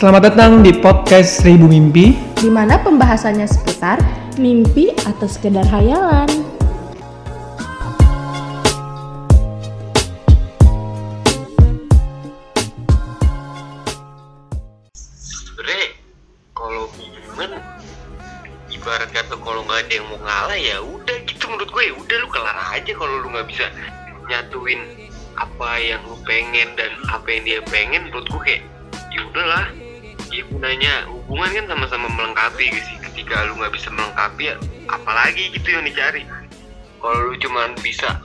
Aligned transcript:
Selamat 0.00 0.32
datang 0.32 0.64
di 0.64 0.72
podcast 0.80 1.44
Seribu 1.44 1.68
Mimpi. 1.68 2.16
di 2.40 2.48
mana 2.48 2.80
pembahasannya 2.80 3.44
seputar 3.44 4.00
mimpi 4.40 4.96
atau 4.96 5.28
sekedar 5.28 5.68
hayalan. 5.68 6.24
sebenernya 14.88 15.92
kalau 16.56 16.88
hubungan 16.96 17.60
ibarat 18.72 19.12
kata 19.12 19.36
kalau 19.36 19.60
nggak 19.68 19.84
ada 19.84 19.92
yang 20.00 20.08
mau 20.08 20.20
ngalah 20.24 20.56
ya 20.56 20.80
udah 20.80 21.16
gitu 21.28 21.44
menurut 21.44 21.68
gue 21.68 21.84
ya 21.84 21.94
udah 22.00 22.16
lu 22.24 22.28
kelar 22.32 22.56
aja 22.72 22.92
kalau 22.96 23.20
lu 23.20 23.28
nggak 23.36 23.52
bisa 23.52 23.68
nyatuin 24.32 24.80
apa 25.36 25.76
yang 25.76 26.00
lu 26.08 26.16
pengen 26.24 26.72
dan 26.80 26.88
apa 27.12 27.28
yang 27.28 27.44
dia 27.44 27.60
pengen 27.68 28.08
menurut 28.08 28.24
gue 28.32 28.40
kayak 28.48 28.64
ya 29.12 29.20
udahlah 29.28 29.89
ya 30.30 30.42
gunanya 30.46 30.92
hubungan 31.10 31.50
kan 31.52 31.64
sama-sama 31.76 32.06
melengkapi 32.14 32.70
gitu 32.70 32.86
sih. 32.86 32.96
Ketika 33.10 33.46
lu 33.50 33.58
nggak 33.58 33.74
bisa 33.74 33.90
melengkapi 33.90 34.54
ya 34.54 34.56
apalagi 34.90 35.50
gitu 35.54 35.68
yang 35.74 35.84
dicari. 35.84 36.24
Kalau 37.00 37.18
lu 37.30 37.34
cuman 37.38 37.74
bisa 37.82 38.22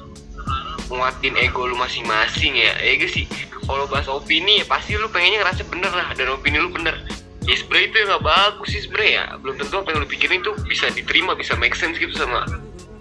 nguatin 0.90 1.34
ego 1.42 1.66
lu 1.66 1.76
masing-masing 1.76 2.54
ya 2.54 2.74
ya 2.80 2.94
gitu 3.02 3.24
sih. 3.24 3.26
Kalau 3.66 3.90
bahas 3.90 4.06
opini 4.06 4.62
ya 4.62 4.66
pasti 4.70 4.94
lu 4.94 5.10
pengennya 5.10 5.42
ngerasa 5.42 5.66
bener 5.66 5.90
lah 5.90 6.14
dan 6.14 6.30
opini 6.30 6.62
lu 6.62 6.70
bener. 6.70 6.94
Ya 7.46 7.54
sebenernya 7.54 7.94
itu 7.94 7.98
gak 8.10 8.24
bagus 8.26 8.70
sih 8.74 8.82
sebenernya 8.86 9.12
ya. 9.12 9.26
Belum 9.42 9.56
tentu 9.58 9.76
apa 9.78 9.90
yang 9.94 10.00
lu 10.02 10.10
pikirin 10.10 10.42
tuh 10.46 10.54
bisa 10.66 10.90
diterima 10.94 11.34
bisa 11.34 11.54
make 11.58 11.78
sense 11.78 11.98
gitu 11.98 12.14
sama 12.14 12.46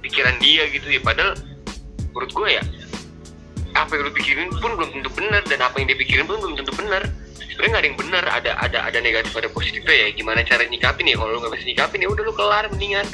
pikiran 0.01 0.37
dia 0.41 0.69
gitu 0.73 0.89
ya. 0.89 1.01
Padahal 1.05 1.37
menurut 2.13 2.31
gue 2.33 2.49
ya 2.61 2.63
apa 3.75 3.91
yang 3.99 4.07
lu 4.07 4.13
pikirin 4.15 4.49
pun 4.63 4.79
belum 4.79 4.91
tentu 4.95 5.11
benar 5.19 5.43
dan 5.51 5.61
apa 5.61 5.77
yang 5.83 5.91
dia 5.91 5.99
pikirin 5.99 6.25
pun 6.31 6.39
belum 6.39 6.55
tentu 6.55 6.73
benar 6.79 7.03
sebenarnya 7.55 7.71
nggak 7.71 7.83
ada 7.83 7.89
yang 7.89 7.99
benar 8.03 8.25
ada 8.27 8.51
ada 8.59 8.79
ada 8.91 8.99
negatif 8.99 9.31
ada 9.39 9.47
positifnya 9.47 9.95
ya 9.95 10.09
gimana 10.11 10.43
cara 10.43 10.67
nyikapin 10.67 11.07
ya 11.07 11.15
kalau 11.15 11.31
lu 11.31 11.39
nggak 11.39 11.55
bisa 11.55 11.67
nyikapin 11.71 12.03
ya 12.03 12.09
udah 12.11 12.23
lu 12.27 12.35
kelar 12.35 12.65
mendingan 12.67 13.07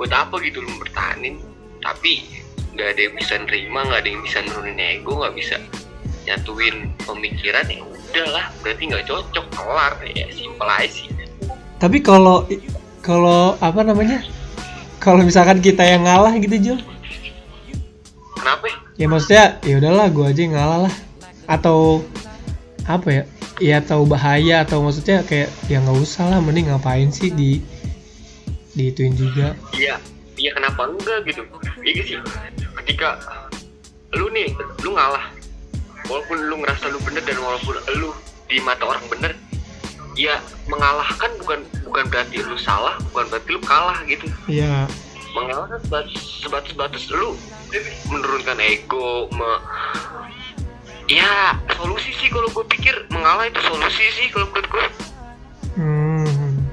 buat 0.00 0.12
apa 0.16 0.34
gitu 0.40 0.64
lu 0.64 0.72
bertahanin 0.80 1.36
tapi 1.84 2.24
nggak 2.72 2.88
ada 2.96 3.00
yang 3.04 3.14
bisa 3.20 3.34
nerima 3.36 3.80
nggak 3.84 4.00
ada 4.00 4.08
yang 4.08 4.22
bisa 4.24 4.38
nurunin 4.48 4.80
ego 4.80 5.12
nggak 5.20 5.34
bisa 5.36 5.56
nyatuin 6.24 6.88
pemikiran 7.04 7.66
ya 7.68 7.84
udahlah 7.84 8.46
berarti 8.64 8.82
nggak 8.88 9.04
cocok 9.04 9.46
kelar 9.52 9.92
ya 10.16 10.26
simpel 10.32 10.68
aja 10.72 10.88
sih 10.88 11.08
Tapi 11.82 11.98
kalau 11.98 12.46
kalau 13.02 13.58
apa 13.58 13.82
namanya? 13.82 14.22
Kalau 15.02 15.26
misalkan 15.26 15.58
kita 15.58 15.82
yang 15.82 16.06
ngalah 16.06 16.30
gitu 16.38 16.54
Jul, 16.62 16.80
kenapa 18.38 18.70
ya? 18.70 18.76
ya 19.02 19.06
maksudnya 19.10 19.44
ya 19.66 19.74
udahlah 19.82 20.06
gue 20.14 20.22
aja 20.30 20.40
yang 20.46 20.54
ngalah 20.54 20.78
lah. 20.86 20.94
Atau 21.50 22.06
apa 22.86 23.08
ya? 23.10 23.22
Ya 23.62 23.78
tahu 23.78 24.02
bahaya 24.10 24.66
atau 24.66 24.82
maksudnya 24.82 25.22
kayak 25.22 25.46
ya 25.70 25.78
nggak 25.78 25.98
usah 26.02 26.26
lah, 26.26 26.42
mending 26.42 26.66
ngapain 26.66 27.14
sih 27.14 27.30
di 27.30 27.62
diituin 28.72 29.12
juga. 29.12 29.52
iya 29.76 30.00
iya 30.34 30.50
kenapa 30.56 30.88
enggak 30.88 31.28
gitu 31.28 31.44
iya 31.84 32.02
sih 32.02 32.18
ketika 32.82 33.20
lu 34.16 34.32
nih 34.32 34.48
lu 34.80 34.96
ngalah 34.96 35.28
walaupun 36.08 36.48
lu 36.48 36.56
ngerasa 36.64 36.88
lu 36.88 36.96
bener 37.04 37.20
dan 37.22 37.36
walaupun 37.36 37.76
lu 38.00 38.16
di 38.48 38.56
mata 38.64 38.88
orang 38.88 39.04
bener 39.12 39.32
ya 40.16 40.40
mengalahkan 40.68 41.30
bukan 41.36 41.60
bukan 41.84 42.04
berarti 42.08 42.40
lu 42.40 42.56
salah 42.56 42.96
bukan 43.12 43.28
berarti 43.28 43.48
lu 43.52 43.60
kalah 43.60 43.98
gitu 44.08 44.24
Iya. 44.48 44.88
mengalahkan 45.36 45.78
sebatas 45.84 46.12
sebatas 46.40 46.72
batas 46.72 47.04
lu 47.12 47.36
menurunkan 48.08 48.56
ego 48.56 49.28
me 49.36 49.50
ya 51.12 51.60
solusi 51.76 52.10
sih 52.16 52.28
kalau 52.32 52.48
gue 52.48 52.64
pikir. 52.68 52.94
Mengalah 53.12 53.44
itu 53.44 53.60
solusi 53.62 54.04
sih 54.16 54.26
kalau 54.32 54.48
menurut 54.50 54.68
gue 54.68 54.86
Hmm. 55.72 56.68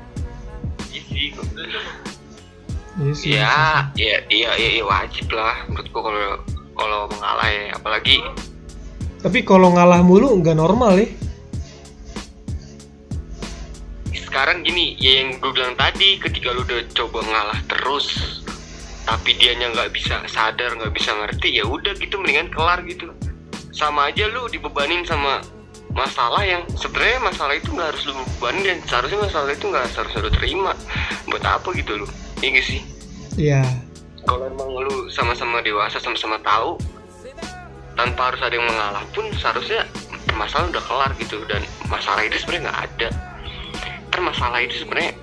iya 3.00 3.12
sih 3.16 3.31
Iya 3.31 3.47
ya 3.47 3.56
ya 3.96 4.18
iya 4.28 4.50
iya 4.59 4.69
iya, 4.75 4.84
wajib 4.84 5.31
lah 5.31 5.56
menurut 5.72 5.88
gue 5.88 6.02
kalau 6.03 6.19
kalau 6.75 7.00
mengalah 7.12 7.47
ya. 7.47 7.75
Apalagi 7.75 8.19
Tapi 9.19 9.44
kalau 9.44 9.75
ngalah 9.75 10.00
mulu 10.00 10.31
nggak 10.40 10.56
normal 10.56 10.96
ya. 10.96 11.08
sekarang 14.30 14.62
gini 14.62 14.94
ya 15.02 15.25
yang 15.25 15.42
gue 15.42 15.52
bilang 15.52 15.74
tadi 15.74 16.22
ketika 16.22 16.53
lu 16.53 16.62
udah 16.62 16.86
coba 16.94 17.19
ngalah 17.25 17.59
terus 17.66 18.08
tapi 19.02 19.34
dianya 19.36 19.74
nggak 19.74 19.90
bisa 19.90 20.22
sadar 20.30 20.78
nggak 20.78 20.94
bisa 20.94 21.18
ngerti 21.18 21.58
ya 21.58 21.66
udah 21.66 21.97
gitu 21.97 22.22
mendingan 22.22 22.46
kelar 22.53 22.78
gitu 22.86 23.09
sama 23.79 24.12
aja 24.12 24.28
lu 24.28 24.51
dibebanin 24.51 25.07
sama 25.07 25.40
masalah 25.95 26.44
yang 26.44 26.67
sebenarnya 26.75 27.19
masalah 27.23 27.56
itu 27.56 27.72
nggak 27.72 27.95
harus 27.95 28.03
lu 28.12 28.13
bebanin 28.35 28.63
dan 28.67 28.78
seharusnya 28.84 29.19
masalah 29.23 29.51
itu 29.56 29.66
nggak 29.72 29.84
harus 29.88 30.13
lu 30.19 30.29
terima. 30.35 30.73
Buat 31.31 31.44
apa 31.47 31.72
gitu 31.72 32.03
lu? 32.03 32.07
Iya 32.44 32.59
gak 32.59 32.66
sih? 32.68 32.81
Iya. 33.39 33.63
kalau 34.28 34.45
emang 34.45 34.68
lu 34.68 35.07
sama-sama 35.09 35.63
dewasa 35.63 35.95
sama-sama 35.97 36.38
tahu 36.44 36.75
tanpa 37.95 38.29
harus 38.29 38.41
ada 38.44 38.51
yang 38.51 38.68
mengalah 38.68 39.01
pun 39.16 39.25
seharusnya 39.31 39.88
masalah 40.35 40.69
udah 40.69 40.84
kelar 40.85 41.12
gitu 41.18 41.39
dan 41.47 41.63
masalah 41.88 42.22
itu 42.28 42.35
sebenarnya 42.44 42.68
nggak 42.68 42.79
ada. 42.84 43.07
Ntar 44.12 44.22
masalah 44.22 44.59
itu 44.59 44.75
sebenarnya 44.84 45.16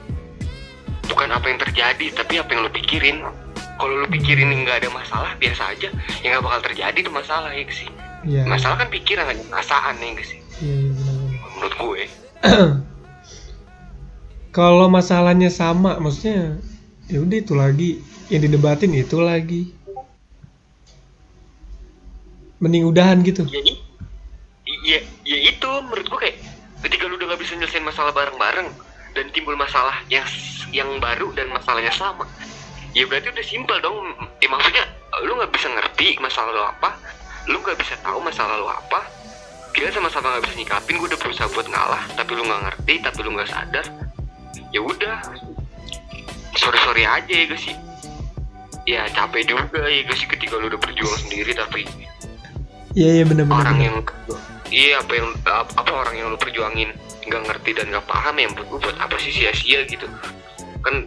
bukan 1.07 1.29
apa 1.29 1.47
yang 1.47 1.59
terjadi 1.61 2.07
tapi 2.17 2.41
apa 2.41 2.51
yang 2.57 2.61
lu 2.67 2.73
pikirin. 2.73 3.17
Kalau 3.77 3.95
lu 4.01 4.09
pikirin 4.09 4.49
nggak 4.65 4.83
ada 4.83 4.89
masalah 4.91 5.37
biasa 5.37 5.77
aja 5.77 5.89
ya 6.25 6.27
nggak 6.33 6.43
bakal 6.43 6.61
terjadi 6.73 6.99
tuh 7.05 7.13
masalah 7.13 7.53
ya 7.53 7.69
sih 7.69 7.87
Iya. 8.27 8.43
masalah 8.45 8.83
kan 8.83 8.89
pikiran 8.91 9.31
aja 9.31 9.43
perasaan 9.47 9.95
ya 10.03 10.09
gak 10.19 10.27
sih 10.27 10.39
Iya, 10.57 10.77
iya, 10.77 10.91
benar-benar. 10.93 11.31
menurut 11.55 11.75
gue 11.79 12.03
Kalau 14.57 14.89
masalahnya 14.89 15.53
sama, 15.53 16.01
maksudnya 16.01 16.57
ya 17.13 17.21
udah 17.21 17.37
itu 17.37 17.53
lagi 17.53 17.91
yang 18.33 18.41
didebatin 18.41 18.89
itu 18.97 19.21
lagi. 19.21 19.69
Mending 22.57 22.89
udahan 22.89 23.21
gitu. 23.21 23.45
jadi 23.45 23.77
ya, 24.81 25.05
ya 25.29 25.39
itu 25.53 25.69
menurut 25.85 26.09
gue 26.09 26.21
kayak 26.25 26.41
ketika 26.89 27.05
lu 27.05 27.21
udah 27.21 27.37
gak 27.37 27.41
bisa 27.45 27.53
nyelesain 27.61 27.85
masalah 27.85 28.17
bareng-bareng 28.17 28.73
dan 29.13 29.29
timbul 29.37 29.53
masalah 29.61 29.93
yang 30.09 30.25
yang 30.73 30.89
baru 31.05 31.37
dan 31.37 31.53
masalahnya 31.53 31.93
sama 31.93 32.25
ya 32.97 33.05
berarti 33.05 33.29
udah 33.29 33.45
simpel 33.45 33.77
dong 33.85 33.97
ya 34.41 34.49
maksudnya 34.49 34.85
lu 35.21 35.37
nggak 35.37 35.53
bisa 35.53 35.69
ngerti 35.69 36.17
masalah 36.17 36.49
lu 36.53 36.65
apa 36.65 36.97
lu 37.47 37.63
nggak 37.63 37.79
bisa 37.79 37.95
tahu 38.03 38.19
masalah 38.23 38.59
lu 38.59 38.69
apa 38.69 39.07
kita 39.77 39.93
sama-sama 39.93 40.37
nggak 40.37 40.45
bisa 40.49 40.55
nyikapin 40.57 40.95
gue 40.99 41.09
udah 41.13 41.21
berusaha 41.21 41.49
buat 41.53 41.69
ngalah 41.69 42.03
tapi 42.17 42.31
lu 42.35 42.43
nggak 42.47 42.63
ngerti 42.71 42.95
tapi 43.05 43.19
lu 43.23 43.31
nggak 43.37 43.51
sadar 43.51 43.87
ya 44.73 44.81
udah 44.83 45.17
sorry 46.57 46.79
sorry 46.83 47.03
aja 47.05 47.33
ya 47.33 47.45
gak 47.47 47.61
sih 47.61 47.75
ya 48.87 49.03
capek 49.13 49.47
juga 49.51 49.87
ya 49.87 50.01
gak 50.07 50.17
sih 50.19 50.27
ketika 50.31 50.57
lu 50.59 50.73
udah 50.73 50.81
berjuang 50.81 51.17
sendiri 51.27 51.53
tapi 51.55 51.85
Iya 52.97 53.21
iya 53.21 53.25
benar-benar. 53.29 53.61
orang 53.61 53.77
benar. 53.77 53.87
yang 53.93 53.97
iya 54.73 54.93
apa 55.05 55.13
yang 55.13 55.29
apa 55.45 55.91
orang 55.93 56.15
yang 56.17 56.27
lu 56.33 56.39
perjuangin 56.41 56.91
nggak 57.29 57.43
ngerti 57.45 57.71
dan 57.77 57.93
nggak 57.93 58.07
paham 58.09 58.41
ya 58.41 58.49
gua 58.57 58.79
buat 58.81 58.97
apa 58.97 59.15
sih 59.21 59.29
sia-sia 59.37 59.85
gitu 59.85 60.09
kan 60.81 61.05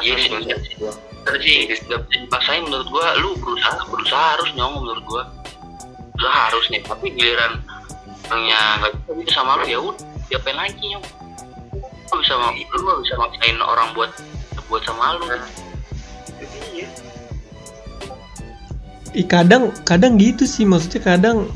iya 0.00 0.16
sih 0.16 0.32
mas 0.32 0.48
sih, 1.44 1.68
dipaksain 1.68 2.64
menurut 2.64 2.88
gua, 2.88 3.12
lu 3.20 3.36
berusaha, 3.36 3.76
berusaha 3.92 4.40
harus 4.40 4.48
nyong 4.56 4.80
menurut 4.80 5.04
gua. 5.04 5.22
Berusaha 6.20 6.52
harus 6.52 6.68
nih, 6.68 6.84
tapi 6.84 7.16
giliran 7.16 7.64
orangnya 8.28 8.60
nggak 8.84 8.92
bisa 8.92 9.16
gitu 9.24 9.30
sama 9.32 9.56
lu 9.56 9.64
ya 9.64 9.80
udah, 9.80 9.96
diapain 10.28 10.52
lagi 10.52 10.76
nyong? 10.92 11.06
Lu 12.12 12.20
bisa 12.20 12.36
lu 12.36 12.52
nggak 12.84 13.00
bisa 13.08 13.14
maksain 13.16 13.56
orang 13.56 13.88
buat 13.96 14.12
buat 14.68 14.84
sama 14.84 15.16
lu. 15.16 15.24
iya 16.76 16.84
Ih, 19.16 19.24
kadang 19.24 19.72
kadang 19.88 20.20
gitu 20.20 20.44
sih 20.44 20.68
maksudnya 20.68 21.00
kadang 21.00 21.48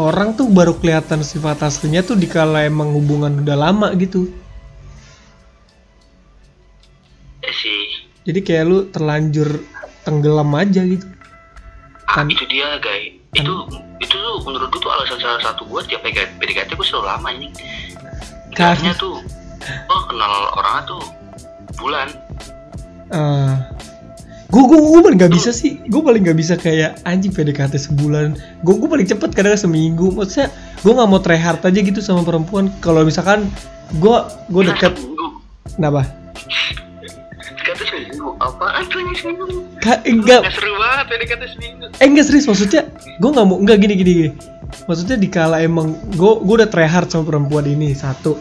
orang 0.00 0.32
tuh 0.40 0.48
baru 0.48 0.72
kelihatan 0.72 1.20
sifat 1.20 1.60
aslinya 1.60 2.00
tuh 2.00 2.16
dikala 2.16 2.64
emang 2.64 2.96
hubungan 2.96 3.44
udah 3.44 3.60
lama 3.60 3.92
gitu. 4.00 4.32
Ya 7.44 7.52
sih, 7.52 8.08
Jadi 8.24 8.40
kayak 8.40 8.64
lu 8.64 8.78
terlanjur 8.88 9.60
tenggelam 10.00 10.48
aja 10.56 10.80
gitu. 10.80 11.04
ah, 12.08 12.24
Kan- 12.24 12.32
itu 12.32 12.48
dia 12.48 12.72
guys. 12.80 13.17
Itu 13.36 13.54
itu 13.98 14.14
tuh 14.14 14.36
menurut 14.46 14.68
gua 14.72 14.80
tuh 14.80 14.90
alasan 14.94 15.18
salah 15.20 15.42
satu 15.42 15.66
gua 15.68 15.84
tiap 15.84 16.00
PDKT 16.06 16.38
PDKT 16.38 16.70
gua 16.78 16.86
selalu 16.86 17.06
lama 17.06 17.28
ini. 17.34 17.48
Karena 18.54 18.90
tuh, 18.96 19.22
oh 19.90 20.00
kenal 20.08 20.32
orangnya 20.56 20.82
tuh 20.88 21.02
bulan. 21.78 22.08
eh 23.08 23.54
gue 24.48 24.64
gue 24.64 24.80
gue 24.80 25.00
paling 25.04 25.18
nggak 25.20 25.34
bisa 25.36 25.52
sih 25.52 25.76
gue 25.92 26.00
paling 26.00 26.24
nggak 26.24 26.38
bisa 26.40 26.56
kayak 26.56 26.96
anjing 27.04 27.28
PDKT 27.28 27.76
sebulan 27.76 28.32
gue 28.64 28.74
gue 28.80 28.88
paling 28.88 29.04
cepet 29.04 29.36
kadang 29.36 29.60
seminggu 29.60 30.08
maksudnya 30.08 30.48
gue 30.80 30.92
nggak 30.96 31.08
mau 31.08 31.20
try 31.20 31.36
hard 31.36 31.60
aja 31.68 31.80
gitu 31.84 32.00
sama 32.00 32.24
perempuan 32.24 32.72
kalau 32.80 33.04
misalkan 33.04 33.44
gue 34.00 34.16
gue 34.48 34.62
deket 34.72 34.96
Seminggu. 34.96 35.26
kenapa. 35.76 36.02
Apaan 38.58 38.82
tuh 38.86 38.98
ini 38.98 39.14
seminggu? 39.14 39.46
Ka- 39.78 40.02
enggak. 40.02 40.42
Nggak 40.42 40.52
seru 40.52 40.74
banget 40.74 41.04
PDKT 41.06 41.42
seminggu 41.48 41.84
eh 41.94 42.06
enggak 42.06 42.26
serius 42.26 42.46
maksudnya 42.46 42.82
gue 43.16 43.30
nggak 43.30 43.46
mau 43.46 43.56
enggak 43.56 43.78
gini 43.78 43.94
gini 43.94 44.12
gini. 44.12 44.30
Maksudnya 44.84 45.16
dikala 45.16 45.56
emang 45.60 45.86
gue 46.10 46.32
gue 46.38 46.54
udah 46.56 46.66
try 46.66 46.84
hard 46.84 47.06
sama 47.06 47.24
perempuan 47.24 47.64
ini 47.64 47.94
satu. 47.94 48.34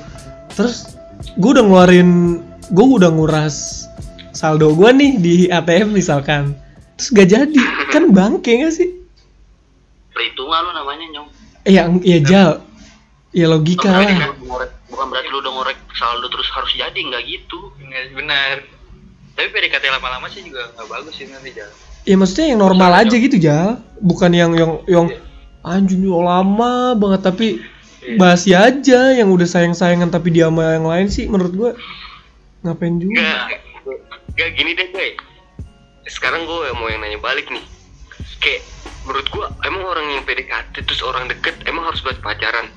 Terus 0.51 0.97
gue 1.33 1.49
udah 1.51 1.61
ngeluarin 1.61 2.41
gue 2.67 2.85
udah 2.91 3.09
nguras 3.09 3.85
saldo 4.31 4.73
gue 4.73 4.89
nih 4.91 5.11
di 5.15 5.35
ATM 5.47 5.93
misalkan. 5.93 6.57
Terus 6.95 7.09
gak 7.11 7.27
jadi. 7.29 7.61
Kan 7.87 8.09
bangke 8.09 8.57
gak 8.57 8.73
sih? 8.73 8.89
Perhitungan 10.09 10.59
lu 10.63 10.71
namanya 10.73 11.05
nyong. 11.11 11.27
Eh, 11.61 11.71
ya 11.71 11.85
ya 12.01 12.19
jal. 12.19 12.51
Ya 13.31 13.45
logika 13.45 13.85
Bukan 13.85 13.93
berarti 13.93 14.17
lah. 14.17 14.29
lu 14.33 14.45
ngorek- 14.47 14.75
bukan 14.87 15.05
berarti 15.07 15.29
lu 15.29 15.37
udah 15.37 15.53
ngorek 15.53 15.77
saldo 15.93 16.25
terus 16.27 16.49
harus 16.49 16.71
jadi 16.73 16.97
nggak 16.97 17.23
gitu. 17.23 17.59
Nggak, 17.77 18.03
benar 18.13 18.55
tapi 19.37 19.53
PDKT 19.53 19.85
lama-lama 19.93 20.25
sih 20.33 20.41
juga 20.41 20.73
nggak 20.73 20.87
bagus 20.89 21.13
sih 21.13 21.29
nanti 21.29 21.53
jalan 21.53 21.73
ya 22.09 22.15
maksudnya 22.17 22.45
yang 22.49 22.61
normal 22.65 22.91
aja 22.97 23.15
gitu 23.15 23.37
jal 23.37 23.77
bukan 24.01 24.33
yang 24.33 24.51
yang 24.57 24.71
yang 24.89 25.05
anjing 25.61 26.01
lu 26.01 26.25
lama 26.25 26.97
banget 26.97 27.21
tapi 27.21 27.47
basi 28.15 28.55
aja 28.55 29.11
yang 29.11 29.29
udah 29.29 29.43
sayang-sayangan 29.43 30.07
tapi 30.07 30.31
dia 30.31 30.47
sama 30.47 30.79
yang 30.79 30.87
lain 30.87 31.07
sih 31.11 31.27
menurut 31.27 31.53
gue 31.53 31.71
ngapain 32.63 32.97
juga 32.97 33.19
Enggak, 33.19 33.59
enggak 34.33 34.49
gini 34.55 34.71
deh 34.73 34.87
gue. 34.95 35.09
Sekarang 36.07 36.47
gue 36.47 36.71
mau 36.79 36.87
yang 36.87 37.03
nanya 37.03 37.19
balik 37.19 37.51
nih. 37.51 37.63
Kayak 38.39 38.63
menurut 39.03 39.27
gue 39.27 39.45
emang 39.67 39.83
orang 39.83 40.05
yang 40.13 40.23
PDKT 40.23 40.87
terus 40.87 41.03
orang 41.03 41.27
deket 41.27 41.59
emang 41.67 41.83
harus 41.91 41.99
buat 41.99 42.15
pacaran. 42.23 42.71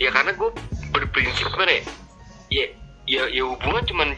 Ya 0.00 0.08
karena 0.08 0.32
gue 0.32 0.50
berprinsip 0.92 1.52
mana 1.56 1.80
ya? 1.80 1.84
Ya, 2.48 2.66
ya, 3.04 3.22
ya 3.28 3.42
hubungan 3.44 3.84
cuman 3.84 4.08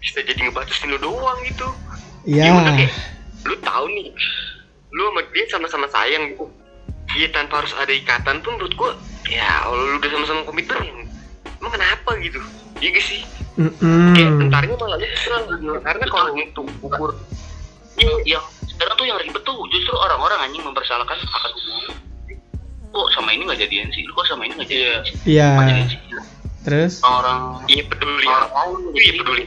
bisa 0.00 0.24
jadi 0.24 0.40
ngebatasin 0.48 0.90
lu 0.90 0.98
doang 0.98 1.38
gitu. 1.44 1.68
ya 2.24 2.52
udah 2.52 2.72
kayak 2.76 2.92
lu 3.48 3.56
tahu 3.64 3.84
nih, 3.92 4.08
lu 4.92 5.02
sama 5.08 5.20
dia 5.32 5.44
sama-sama 5.52 5.86
sayang 5.88 6.32
gitu. 6.32 6.48
Iya 7.10 7.28
tanpa 7.34 7.64
harus 7.64 7.74
ada 7.74 7.90
ikatan 7.90 8.38
pun 8.44 8.54
menurut 8.54 8.74
gue 8.76 8.90
ya 9.34 9.66
kalau 9.66 9.76
lu 9.76 9.96
udah 9.98 10.10
sama-sama 10.12 10.40
komitmen 10.46 10.78
ya, 10.84 10.92
emang 11.58 11.72
kenapa 11.74 12.10
gitu? 12.22 12.40
Iya 12.80 12.88
gak 12.96 13.06
sih? 13.06 13.22
kayak 13.60 13.76
Mm-mm. 13.76 14.44
entarnya 14.46 14.74
malah 14.78 14.96
nyesel 14.96 15.36
karena 15.84 16.04
kalau 16.08 16.32
untuk 16.32 16.64
ukur 16.80 17.12
Iya, 18.00 18.14
iya. 18.24 18.40
Sekarang 18.64 18.96
tuh 18.96 19.04
yang 19.04 19.20
ribet 19.20 19.42
tuh 19.44 19.58
justru 19.68 19.92
orang-orang 19.92 20.48
anjing 20.48 20.64
mempersalahkan 20.64 21.20
akan 21.20 21.50
hubungan. 21.52 21.92
Kok 22.90 23.08
sama 23.12 23.30
ini 23.36 23.44
nggak 23.44 23.60
jadian 23.60 23.92
sih? 23.92 24.08
Lu 24.08 24.16
kok 24.16 24.24
sama 24.24 24.48
ini 24.48 24.56
nggak 24.56 24.70
jadian 24.72 25.02
sih? 25.04 25.14
Iya. 25.36 25.48
Sih? 25.84 26.00
Terus? 26.64 27.04
Orang 27.04 27.60
iya 27.68 27.84
peduli 27.84 28.24
orang 28.24 28.50
iya 28.96 29.12
peduli 29.20 29.44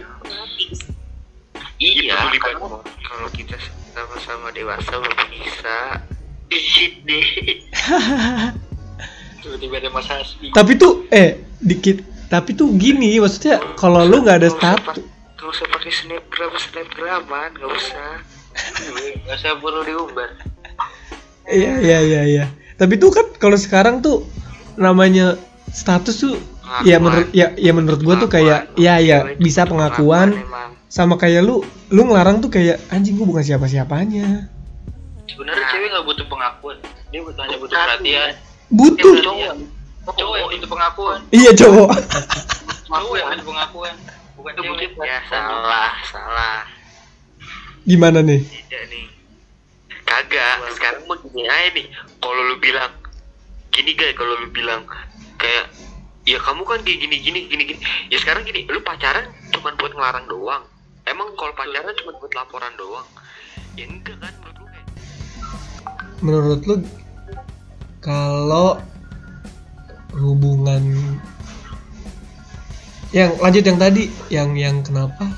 Iya, 1.84 2.16
banget 2.32 2.84
kalau 3.04 3.30
kita 3.36 3.58
sama-sama 3.92 4.50
dewasa 4.56 4.94
belum 4.94 5.28
bisa. 5.32 5.78
Shit 6.54 7.04
deh. 7.04 7.28
tiba-tiba 9.44 9.76
ada 9.84 9.90
Mas 9.92 10.08
Hasbi. 10.08 10.56
Tapi 10.56 10.72
tuh 10.80 11.10
eh 11.12 11.44
dikit. 11.60 12.00
Tapi 12.32 12.56
tuh 12.56 12.72
gini 12.80 13.20
maksudnya 13.20 13.62
kalau 13.76 14.08
lu 14.08 14.24
nggak 14.24 14.42
ada 14.42 14.50
status 14.50 15.14
nggak 15.44 15.60
usah 15.60 15.68
pakai 15.76 15.92
snapgram 15.92 16.54
snapgraman 16.56 17.52
nggak 17.60 17.68
usah. 17.68 18.10
Nggak 19.28 19.38
usah 19.44 19.52
perlu 19.60 19.82
diumbar 19.84 20.30
Iya 21.52 21.84
iya 21.84 22.00
iya 22.00 22.22
iya. 22.24 22.46
Tapi 22.80 22.96
tuh 22.96 23.12
kan 23.12 23.28
kalau 23.36 23.60
sekarang 23.60 24.00
tuh 24.00 24.24
namanya 24.80 25.36
status 25.76 26.24
tuh 26.24 26.40
ya 26.88 26.98
menurut 26.98 27.30
ya 27.36 27.52
ya 27.60 27.72
menurut 27.76 28.02
gua 28.02 28.16
tuh 28.18 28.30
kayak 28.32 28.72
ya 28.80 29.00
ya 29.04 29.36
bisa 29.36 29.68
pengakuan 29.68 30.34
emang. 30.34 30.72
Sama 30.88 31.18
kayak 31.18 31.42
lu 31.42 31.66
lu 31.90 32.02
ngelarang 32.06 32.38
tuh 32.38 32.54
kayak 32.54 32.78
anjing 32.94 33.18
gua 33.18 33.26
bukan 33.26 33.44
siapa-siapanya. 33.44 34.48
sebenarnya 35.26 35.66
cewek 35.74 35.88
nggak 35.90 36.06
butuh 36.06 36.26
pengakuan. 36.30 36.78
Dia 37.10 37.22
butuh 37.26 37.42
hanya 37.42 37.58
butuh 37.58 37.78
perhatian. 37.78 38.32
Butuh. 38.70 39.14
cowok. 39.24 39.54
Cowok 40.14 40.36
yang 40.38 40.50
butuh 40.54 40.70
pengakuan. 40.70 41.20
Iya 41.34 41.52
cowok. 41.58 41.90
cowok 42.86 43.16
yang 43.18 43.28
butuh 43.34 43.48
pengakuan. 43.50 43.96
Bukan 44.38 44.54
cewek. 44.62 44.90
ya 45.02 45.20
salah 45.32 45.94
salah. 46.12 46.60
Gimana 47.84 48.22
nih? 48.22 48.46
tidak 48.46 48.84
nih. 48.94 49.06
Kagak 50.06 50.56
sekarang 50.78 51.04
mau 51.10 51.18
gini 51.18 51.50
aja 51.50 51.70
nih. 51.74 51.88
Kalau 52.22 52.42
lu 52.54 52.56
bilang 52.62 52.92
gini 53.74 53.92
guys 53.98 54.14
kalau 54.14 54.38
lu 54.38 54.48
bilang 54.54 54.86
kayak 55.42 55.74
ya 56.24 56.40
kamu 56.40 56.64
kan 56.64 56.80
kayak 56.84 57.00
gini 57.04 57.16
gini 57.20 57.40
gini 57.52 57.64
gini. 57.68 57.80
Ya 58.08 58.18
sekarang 58.20 58.48
gini 58.48 58.64
lu 58.68 58.80
pacaran 58.84 59.28
cuma 59.52 59.76
buat 59.76 59.92
ngelarang 59.92 60.26
doang. 60.32 60.64
Emang 61.04 61.36
kalau 61.36 61.52
pacaran 61.56 61.92
cuma 62.00 62.12
buat 62.20 62.32
laporan 62.32 62.74
doang? 62.80 63.08
Ya 63.76 63.86
enggak 63.90 64.18
kan 64.22 64.34
menurut 64.40 64.60
lu 64.60 64.66
kayak 64.70 64.88
Menurut 66.24 66.62
lu 66.64 66.76
kalau 68.04 68.80
hubungan 70.14 70.84
yang 73.14 73.34
lanjut 73.38 73.64
yang 73.66 73.78
tadi 73.78 74.10
yang 74.34 74.50
yang 74.58 74.82
kenapa 74.82 75.30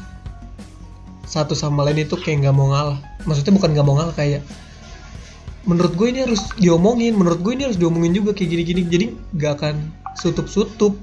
satu 1.28 1.52
sama 1.52 1.84
lain 1.84 2.08
itu 2.08 2.16
kayak 2.16 2.46
nggak 2.46 2.56
mau 2.56 2.72
ngalah? 2.72 3.00
Maksudnya 3.26 3.54
bukan 3.58 3.70
nggak 3.74 3.86
mau 3.88 3.96
ngalah 3.98 4.16
kayak 4.16 4.46
menurut 5.66 5.98
gue 5.98 6.08
ini 6.14 6.20
harus 6.30 6.46
diomongin 6.62 7.18
menurut 7.18 7.42
gue 7.42 7.58
ini 7.58 7.66
harus 7.66 7.80
diomongin 7.82 8.14
juga 8.14 8.38
kayak 8.38 8.54
gini-gini. 8.54 8.82
Jadi 8.86 9.06
nggak 9.34 9.52
akan 9.60 9.76
sutup-sutup. 10.16 10.94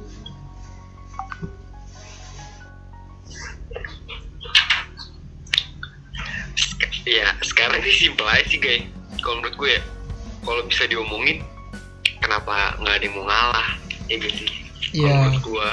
Ya 7.02 7.34
sekarang 7.42 7.82
sih 7.82 8.08
simpel 8.08 8.26
aja 8.28 8.46
sih 8.46 8.60
guys. 8.62 8.86
Kalau 9.22 9.38
menurut 9.38 9.56
gue 9.58 9.70
ya 9.78 9.82
kalau 10.42 10.62
bisa 10.66 10.84
diomongin 10.86 11.42
kenapa 12.18 12.74
nggak 12.78 12.94
ada 12.98 13.04
yang 13.04 13.14
mau 13.18 13.24
ngalah? 13.26 13.68
Ya 14.06 14.16
gitu 14.18 14.46
sih? 14.46 14.50
Kalau 14.92 15.02
Iya. 15.02 15.14
menurut 15.18 15.38
gue 15.42 15.68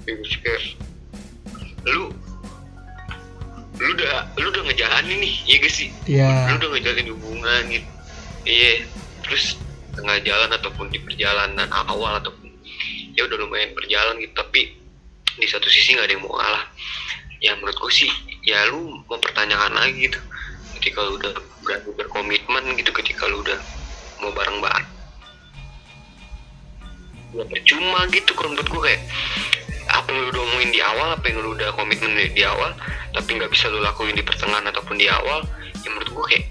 ya 0.00 0.10
gitu 0.10 0.24
sih, 0.26 0.38
kayak 0.42 0.62
lu 1.86 2.02
lu 3.80 3.88
udah 3.96 4.28
lu 4.36 4.46
udah 4.52 4.62
ngejalanin 4.68 5.18
nih 5.18 5.34
ya 5.48 5.56
gak 5.58 5.72
sih? 5.72 5.88
Ya 6.04 6.28
lu 6.50 6.60
udah 6.60 6.68
ngejalanin 6.76 7.08
hubungan 7.16 7.62
gitu 7.72 7.88
iya 8.44 8.84
terus 9.20 9.56
tengah 10.00 10.18
jalan 10.24 10.50
ataupun 10.56 10.88
di 10.88 10.98
perjalanan 11.04 11.68
awal 11.70 12.18
ataupun 12.18 12.48
ya 13.14 13.28
udah 13.28 13.36
lumayan 13.36 13.76
berjalan 13.76 14.16
gitu. 14.18 14.32
Tapi 14.32 14.72
di 15.36 15.46
satu 15.46 15.68
sisi 15.68 15.94
nggak 15.94 16.08
ada 16.08 16.14
yang 16.16 16.24
mau 16.24 16.34
ngalah. 16.40 16.64
Ya 17.40 17.52
menurut 17.56 17.76
gue 17.76 17.92
sih 18.04 18.10
ya 18.44 18.68
lu 18.72 19.04
mempertanyakan 19.06 19.76
lagi 19.76 20.08
gitu. 20.08 20.20
Ketika 20.80 21.04
lu 21.04 21.20
udah 21.20 21.32
berani 21.60 21.90
berkomitmen 21.96 22.64
gitu 22.80 22.90
ketika 22.96 23.28
lu 23.28 23.44
udah 23.44 23.60
mau 24.24 24.32
bareng 24.32 24.58
bareng. 24.64 24.88
Ya 27.30 27.44
percuma 27.46 28.10
gitu 28.10 28.34
kalau 28.34 28.56
menurut 28.56 28.68
gue 28.68 28.82
kayak 28.90 29.02
apa 29.90 30.06
yang 30.10 30.18
lu 30.22 30.28
udah 30.30 30.42
omongin 30.46 30.70
di 30.70 30.80
awal 30.82 31.08
apa 31.14 31.24
yang 31.30 31.38
lu 31.42 31.50
udah 31.54 31.68
komitmen 31.74 32.14
di, 32.14 32.30
di 32.30 32.42
awal 32.46 32.70
tapi 33.10 33.38
nggak 33.38 33.50
bisa 33.50 33.66
lu 33.70 33.82
lakuin 33.82 34.14
di 34.14 34.22
pertengahan 34.22 34.62
ataupun 34.70 34.94
di 34.94 35.10
awal 35.10 35.42
ya 35.82 35.88
menurut 35.90 36.10
gue 36.10 36.24
kayak 36.34 36.46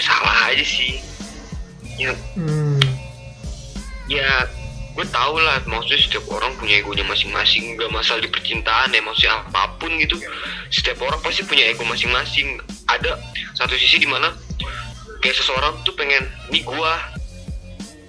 salah 0.00 0.52
aja 0.52 0.64
sih. 0.64 1.00
Ya. 2.00 2.16
Hmm, 2.32 2.69
ya 4.10 4.50
gue 4.90 5.06
tau 5.14 5.38
lah 5.38 5.62
maksudnya 5.70 6.02
setiap 6.02 6.26
orang 6.34 6.50
punya 6.58 6.82
egonya 6.82 7.06
masing-masing. 7.06 7.78
Gak 7.78 7.94
masalah 7.94 8.20
di 8.20 8.30
percintaan 8.30 8.90
ya 8.90 9.00
maksudnya 9.00 9.38
apa 9.46 9.78
pun 9.78 9.94
gitu. 10.02 10.18
Setiap 10.68 10.98
orang 11.06 11.22
pasti 11.22 11.46
punya 11.46 11.70
ego 11.70 11.86
masing-masing. 11.86 12.58
Ada 12.90 13.16
satu 13.54 13.78
sisi 13.78 14.02
di 14.02 14.10
mana 14.10 14.34
kayak 15.22 15.36
seseorang 15.38 15.78
tuh 15.86 15.94
pengen 15.94 16.26
nih 16.50 16.66
gua 16.66 16.98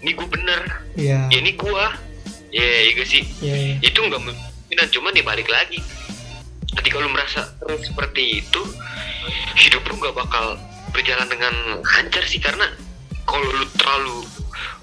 nih 0.01 0.17
gua 0.17 0.27
bener. 0.33 0.61
Ya 0.97 1.29
ya 1.29 1.37
ini 1.37 1.53
gua. 1.53 1.93
Ya 2.51 2.65
ya 2.65 2.91
gak 2.97 3.07
sih? 3.07 3.23
Ya 3.39 3.55
ya. 3.55 3.75
itu 3.79 3.95
nggak 3.95 4.19
mungkin 4.19 4.77
cuman 4.91 5.15
ya 5.15 5.23
balik 5.23 5.47
lagi. 5.47 5.79
Ketika 6.71 6.97
lu 6.97 7.07
merasa 7.13 7.51
terus 7.61 7.87
seperti 7.87 8.41
itu 8.41 8.61
hidup 9.55 9.85
lu 9.85 10.01
nggak 10.01 10.17
bakal 10.17 10.57
berjalan 10.91 11.27
dengan 11.29 11.53
lancar 11.79 12.23
sih 12.27 12.41
karena 12.41 12.67
kalau 13.23 13.47
lu 13.47 13.67
terlalu 13.79 14.27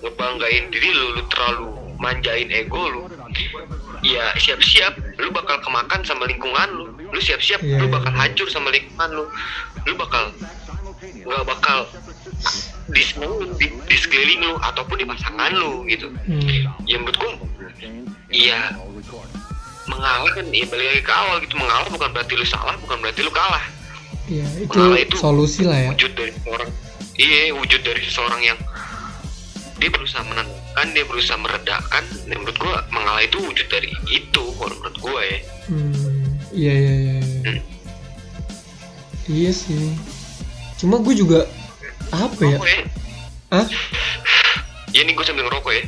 ngebanggain 0.01 0.71
diri 0.71 0.91
lu 0.91 1.19
lu 1.19 1.23
terlalu 1.29 1.69
manjain 1.99 2.49
ego 2.49 2.83
lu 2.87 3.03
ya 4.01 4.31
siap-siap 4.39 4.95
lu 5.19 5.29
bakal 5.31 5.59
kemakan 5.61 6.01
sama 6.07 6.25
lingkungan 6.25 6.69
lu. 6.71 6.87
Lu 7.09 7.19
siap-siap 7.19 7.59
Iya, 7.59 7.83
lu 7.83 7.87
iya. 7.91 7.95
bakal 7.99 8.13
hancur 8.15 8.47
sama 8.47 8.71
lingkungan 8.71 9.11
lu. 9.11 9.25
Lu 9.85 9.93
bakal 9.99 10.31
nggak 11.03 11.45
bakal 11.47 11.79
di, 12.89 13.03
di, 13.59 13.67
di 13.85 13.97
sekeliling 13.99 14.41
lu 14.45 14.55
ataupun 14.61 14.97
di 14.97 15.07
pasangan 15.07 15.51
lu 15.55 15.83
gitu. 15.91 16.09
Hmm, 16.27 16.47
ya 16.87 16.97
menurut 16.99 17.17
gua 17.19 17.33
iya 18.31 18.77
mengalah 19.89 20.31
kan 20.37 20.45
ya 20.53 20.65
balik 20.69 20.87
lagi 20.95 21.03
ke 21.03 21.13
awal 21.13 21.37
gitu. 21.43 21.55
Mengalah 21.57 21.89
bukan 21.89 22.09
berarti 22.13 22.33
lu 22.37 22.47
salah 22.47 22.77
bukan 22.79 22.97
berarti 23.03 23.21
lu 23.25 23.33
kalah. 23.33 23.65
Ya 24.29 24.45
itu 24.61 24.69
Mengalah 24.77 25.01
itu 25.01 25.17
solusi 25.17 25.63
lah 25.65 25.79
ya. 25.81 25.91
wujud 25.97 26.13
dari 26.15 26.33
seorang 26.37 26.71
iya 27.19 27.51
wujud 27.57 27.81
dari 27.83 28.01
seseorang 28.05 28.41
yang 28.45 28.59
dia 29.79 29.89
berusaha 29.89 30.23
menenangkan 30.23 30.87
dia 30.91 31.05
berusaha 31.07 31.39
meredakan 31.39 32.05
dan 32.27 32.37
menurut 32.37 32.59
gua 32.59 32.83
mengalah 32.91 33.23
itu 33.23 33.39
wujud 33.39 33.67
dari 33.67 33.91
itu 34.07 34.43
kalau 34.55 34.75
menurut 34.79 34.99
gua 34.99 35.21
ya 35.23 35.39
Hmm, 35.69 36.41
iya 36.49 36.73
iya 36.73 36.95
iya. 36.97 37.17
iya. 37.21 37.41
Hmm. 37.45 37.61
Iya 39.29 39.51
sih. 39.53 39.93
Cuma 40.81 40.97
gue 40.99 41.13
juga 41.13 41.45
apa 42.09 42.41
ya? 42.41 42.57
Ya 42.57 42.81
Hah? 43.53 43.67
ya 44.89 45.01
ini 45.05 45.13
gua 45.13 45.29
sambil 45.29 45.45
ngerokok 45.45 45.73
ya 45.77 45.85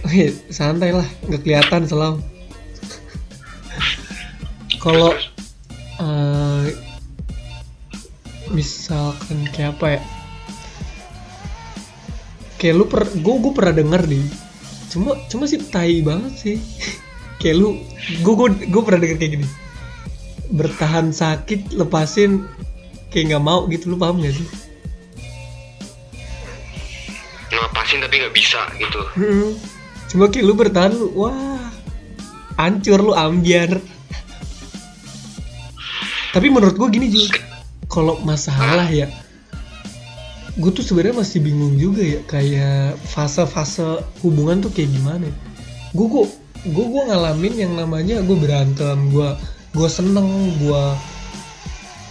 Santai 0.53 0.93
lah, 0.93 1.09
nggak 1.25 1.41
kelihatan 1.41 1.89
selam. 1.89 2.21
kalau 4.77 5.13
eh, 5.97 6.65
misalkan 8.49 9.45
kayak 9.53 9.77
apa 9.77 9.87
ya 9.97 10.01
kayak 12.61 12.77
lu 12.77 12.85
per 12.85 13.09
gue 13.09 13.35
gue 13.41 13.53
pernah 13.57 13.73
denger 13.73 14.03
nih. 14.05 14.25
Cuma 14.93 15.17
cuma 15.33 15.49
sih 15.49 15.57
tai 15.57 16.05
banget 16.05 16.35
sih. 16.37 16.57
Kayak 17.41 17.57
lu 17.57 17.81
gue 18.21 18.35
gue 18.37 18.49
gue 18.69 18.83
pernah 18.85 19.01
denger 19.01 19.17
kayak 19.17 19.33
gini. 19.41 19.49
Bertahan 20.53 21.09
sakit 21.09 21.73
lepasin 21.73 22.45
kayak 23.09 23.33
nggak 23.33 23.41
mau 23.41 23.65
gitu 23.73 23.89
lu 23.89 23.97
paham 23.97 24.21
gak 24.21 24.37
sih? 24.37 24.45
Ngelepasin 27.49 28.05
tapi 28.05 28.15
nggak 28.21 28.37
bisa 28.37 28.61
gitu. 28.77 29.01
Cuma 30.13 30.29
kayak 30.29 30.45
lu 30.45 30.53
bertahan 30.53 30.93
lu 30.93 31.09
wah 31.17 31.65
hancur 32.61 33.01
lu 33.01 33.17
ambiar. 33.17 33.81
Tapi 36.37 36.47
menurut 36.53 36.77
gue 36.77 36.89
gini 36.93 37.09
juga 37.09 37.41
kalau 37.89 38.21
masalah 38.21 38.85
ya 38.93 39.09
gue 40.59 40.71
tuh 40.75 40.83
sebenarnya 40.83 41.23
masih 41.23 41.39
bingung 41.45 41.79
juga 41.79 42.03
ya 42.03 42.21
kayak 42.27 42.99
fase-fase 43.07 44.03
hubungan 44.25 44.65
tuh 44.65 44.73
kayak 44.75 44.91
gimana 44.91 45.31
gue 45.95 46.07
gue 46.07 46.25
gue 46.71 46.85
gue 46.91 47.03
ngalamin 47.07 47.55
yang 47.55 47.73
namanya 47.79 48.19
gue 48.25 48.37
berantem 48.37 49.15
gue 49.15 49.31
gue 49.71 49.89
seneng 49.89 50.27
gue 50.59 50.85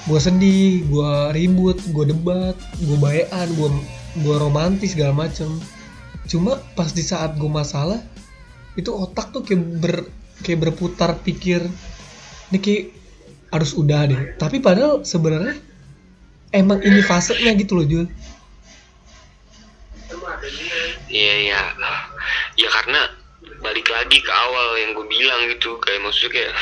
gue 0.07 0.19
sedih 0.19 0.87
gue 0.87 1.11
ribut 1.35 1.77
gue 1.91 2.05
debat 2.07 2.55
gue 2.79 2.97
bayan 2.97 3.47
gue 3.53 3.69
gue 4.17 4.35
romantis 4.35 4.97
segala 4.97 5.27
macem. 5.27 5.49
Cuma 6.25 6.57
pas 6.73 6.89
di 6.89 7.01
saat 7.01 7.37
gue 7.37 7.49
masalah 7.49 8.01
itu 8.77 8.89
otak 8.89 9.33
tuh 9.33 9.41
kayak 9.43 9.61
ber 9.81 9.95
kayak 10.45 10.69
berputar 10.69 11.19
pikir 11.19 11.65
ini 12.49 12.57
kayak 12.57 12.83
harus 13.53 13.73
udah 13.77 14.09
deh. 14.09 14.21
Tapi 14.37 14.61
padahal 14.61 15.05
sebenarnya 15.05 15.57
emang 16.53 16.81
ini 16.81 17.01
fasenya 17.05 17.53
gitu 17.57 17.77
loh 17.77 17.85
Jul 17.85 18.05
Iya 21.09 21.33
iya. 21.49 21.61
Ya 22.55 22.69
karena 22.69 23.01
balik 23.59 23.89
lagi 23.89 24.17
ke 24.21 24.31
awal 24.31 24.77
yang 24.79 24.93
gue 24.95 25.05
bilang 25.09 25.41
gitu. 25.49 25.75
Kayak 25.81 26.05
maksudnya 26.05 26.31
kayak 26.31 26.53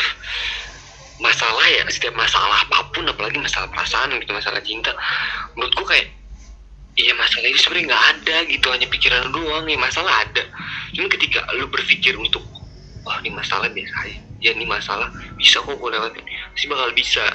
masalah 1.19 1.65
ya 1.67 1.81
setiap 1.89 2.13
masalah 2.13 2.63
apa 2.63 2.93
pun 2.93 3.03
apalagi 3.09 3.41
masalah 3.41 3.65
perasaan 3.73 4.13
gitu 4.21 4.29
masalah 4.37 4.61
cinta 4.61 4.93
menurut 5.57 5.73
gue 5.73 5.87
kayak 5.89 6.07
iya 6.93 7.09
masalah 7.17 7.49
ini 7.49 7.57
sebenarnya 7.57 7.85
nggak 7.89 8.05
ada 8.13 8.35
gitu 8.49 8.67
hanya 8.73 8.87
pikiran 8.89 9.29
doang. 9.29 9.65
Ya 9.69 9.77
masalah 9.77 10.13
ada. 10.25 10.43
Cuma 10.93 11.07
ketika 11.11 11.45
lu 11.57 11.67
berpikir 11.69 12.17
untuk 12.17 12.41
wah 13.05 13.19
ini 13.21 13.33
masalah 13.35 13.69
biasa 13.69 13.95
aja. 14.07 14.19
Ya 14.37 14.53
ini 14.53 14.65
masalah 14.69 15.09
bisa 15.35 15.61
kok 15.61 15.75
gue 15.77 15.89
lewatin. 15.91 16.23
Pasti 16.53 16.65
bakal 16.69 16.89
bisa 16.93 17.25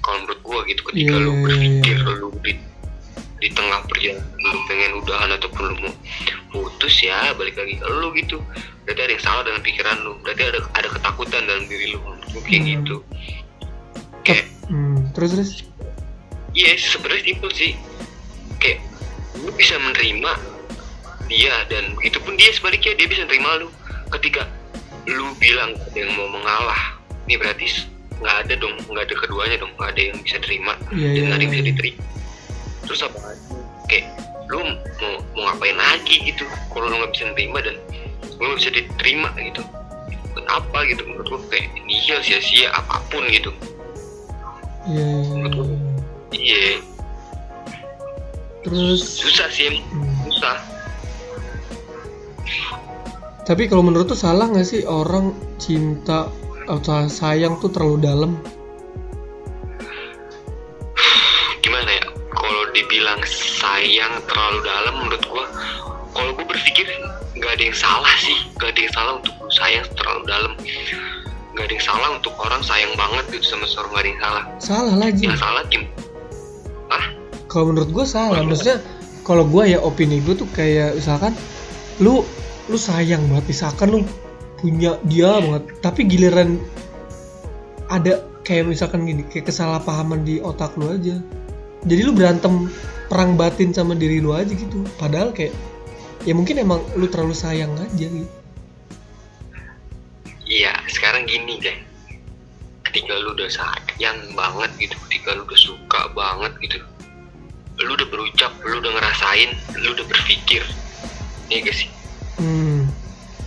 kalau 0.00 0.22
menurut 0.22 0.40
gue 0.44 0.60
gitu 0.72 0.80
ketika 0.92 1.12
Iya, 1.12 1.24
lu 1.24 1.32
iya, 1.32 1.42
berpikir 1.44 1.96
iya. 1.98 2.12
lu 2.20 2.28
di 3.46 3.54
tengah 3.54 3.78
perjalanan 3.86 4.26
lu 4.42 4.58
pengen 4.66 4.90
udahan 4.98 5.30
ataupun 5.38 5.62
lu 5.70 5.76
mau 5.86 5.94
putus 6.50 6.98
ya 6.98 7.30
balik 7.38 7.54
lagi 7.54 7.78
ke 7.78 7.86
lu 7.86 8.10
gitu. 8.18 8.42
Berarti 8.82 9.00
ada 9.06 9.12
yang 9.14 9.22
salah 9.22 9.42
dengan 9.46 9.62
pikiran 9.62 9.96
lu. 10.02 10.18
Berarti 10.26 10.42
ada 10.50 10.60
ada 10.74 10.88
ketakutan 10.90 11.46
dalam 11.46 11.64
diri 11.70 11.94
lu. 11.94 11.98
Kayak 12.42 12.58
Hmm. 12.58 12.66
gitu. 12.74 12.96
Kayak 14.26 14.44
hmm, 14.66 14.98
terus 15.14 15.30
terus? 15.30 15.50
Iya 16.58 16.74
sebenarnya 16.74 17.22
simpel 17.22 17.50
sih. 17.54 17.72
Kayak 18.58 18.82
lu 19.38 19.50
bisa 19.54 19.78
menerima 19.78 20.32
dia 21.30 21.54
dan 21.70 21.94
begitupun 21.94 22.34
dia 22.34 22.50
sebaliknya 22.50 22.98
dia 22.98 23.06
bisa 23.06 23.22
menerima 23.30 23.62
lu. 23.62 23.68
Ketika 24.10 24.42
lu 25.06 25.30
bilang 25.38 25.78
ada 25.78 25.94
yang 26.02 26.10
mau 26.18 26.26
mengalah 26.34 26.98
ini 27.30 27.38
berarti 27.38 27.86
nggak 28.18 28.36
ada 28.42 28.54
dong 28.58 28.74
nggak 28.90 29.06
ada 29.06 29.14
keduanya 29.22 29.56
dong 29.60 29.70
nggak 29.78 29.92
ada 29.94 30.02
yang 30.02 30.18
bisa 30.24 30.40
terima 30.42 30.72
Iya, 30.90 31.14
dan 31.14 31.14
iya, 31.14 31.22
nggak 31.28 31.36
ada 31.36 31.42
yang 31.44 31.52
bisa 31.52 31.62
iya. 31.62 31.70
diterima 31.70 32.02
terus 32.86 33.02
apa 33.04 33.18
kayak 33.90 34.06
lu 34.46 34.62
mau 34.62 35.14
mau 35.34 35.42
ngapain 35.50 35.74
lagi 35.74 36.22
gitu? 36.22 36.46
Kalau 36.70 36.86
lu 36.86 36.94
nggak 37.02 37.12
bisa 37.12 37.24
nerima 37.34 37.58
dan 37.62 37.76
lu 38.38 38.42
nggak 38.46 38.58
bisa 38.62 38.70
diterima 38.72 39.28
gitu. 39.42 39.62
Buat 40.34 40.46
apa 40.46 40.78
gitu? 40.86 41.02
Menurut 41.06 41.26
gua 41.26 41.40
kayak 41.50 41.66
nihil 41.84 42.18
sia-sia 42.22 42.70
apa 42.70 43.02
pun 43.10 43.26
gitu. 43.28 43.50
Iya, 44.86 45.02
iya, 45.02 45.46
iya. 45.50 45.66
iya. 46.38 46.64
Terus 48.62 49.02
susah 49.02 49.50
sih 49.50 49.82
hmm. 49.82 50.30
susah. 50.30 50.56
Tapi 53.46 53.70
kalau 53.70 53.86
menurut 53.86 54.10
tuh 54.10 54.18
salah 54.18 54.50
nggak 54.50 54.66
sih 54.66 54.82
orang 54.86 55.30
cinta 55.58 56.26
atau 56.66 57.06
sayang 57.06 57.62
tuh 57.62 57.70
terlalu 57.70 57.98
dalam 58.02 58.32
sayang 63.86 64.18
terlalu 64.26 64.58
dalam 64.66 64.94
menurut 64.98 65.22
gua. 65.30 65.46
Kalau 66.10 66.30
gua 66.34 66.46
berpikir 66.50 66.90
nggak 67.38 67.52
ada 67.54 67.64
yang 67.70 67.78
salah 67.78 68.14
sih. 68.18 68.38
Nggak 68.58 68.70
ada 68.74 68.80
yang 68.82 68.94
salah 68.98 69.12
untuk 69.22 69.34
lu 69.38 69.50
sayang 69.54 69.86
terlalu 69.94 70.22
dalam. 70.26 70.52
Nggak 71.54 71.64
ada 71.70 71.74
yang 71.78 71.86
salah 71.86 72.08
untuk 72.18 72.34
orang 72.42 72.62
sayang 72.66 72.92
banget 72.98 73.24
gitu 73.30 73.46
sama 73.54 73.66
seorang 73.70 73.90
nggak 73.94 74.02
ada 74.02 74.10
yang 74.10 74.20
salah. 74.20 74.44
Salah 74.58 74.94
lagi. 74.98 75.24
Yang 75.30 75.38
salah 75.38 75.62
gim 75.70 75.84
ah 76.86 77.06
kalau 77.46 77.70
menurut 77.70 77.90
gue 77.94 78.04
salah. 78.06 78.42
Maksudnya 78.42 78.82
kalau 79.22 79.46
gue 79.46 79.62
ya 79.70 79.78
opini 79.78 80.18
gue 80.18 80.34
tuh 80.34 80.50
kayak 80.50 80.98
misalkan 80.98 81.30
lu 82.02 82.26
lu 82.66 82.78
sayang 82.78 83.22
banget. 83.30 83.54
Misalkan 83.54 83.94
lu 83.94 84.00
punya 84.58 84.98
dia 85.06 85.38
banget 85.38 85.62
tapi 85.78 86.10
giliran 86.10 86.58
ada 87.86 88.18
kayak 88.42 88.66
misalkan 88.66 89.06
gini 89.06 89.22
kayak 89.30 89.46
kesalahpahaman 89.46 90.26
di 90.26 90.42
otak 90.42 90.74
lu 90.74 90.90
aja. 90.90 91.22
Jadi 91.86 92.00
lu 92.02 92.10
berantem 92.10 92.66
perang 93.06 93.38
batin 93.38 93.70
sama 93.72 93.94
diri 93.94 94.18
lu 94.22 94.34
aja 94.34 94.50
gitu. 94.50 94.82
Padahal 95.00 95.30
kayak 95.32 95.54
ya 96.26 96.32
mungkin 96.34 96.58
emang 96.60 96.82
lu 96.98 97.06
terlalu 97.06 97.34
sayang 97.34 97.72
aja 97.78 98.06
gitu. 98.06 98.30
Iya 100.46 100.78
sekarang 100.90 101.26
gini 101.26 101.58
deh 101.58 101.78
ketika 102.86 103.18
lu 103.18 103.34
udah 103.34 103.50
sayang 103.50 104.18
banget 104.38 104.70
gitu 104.78 104.94
ketika 105.08 105.34
lu 105.34 105.42
udah 105.42 105.58
suka 105.58 106.00
banget 106.14 106.54
gitu 106.62 106.78
lu 107.82 107.92
udah 107.92 108.08
berucap 108.08 108.54
lu 108.62 108.78
udah 108.78 108.92
ngerasain 108.94 109.50
lu 109.82 109.94
udah 109.94 110.06
berpikir. 110.06 110.62
Ya 111.46 111.62
gak 111.62 111.76
sih? 111.78 111.90
Hmm 112.38 112.90